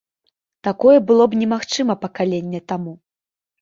[0.67, 3.01] Такое было б немагчыма пакаленне таму.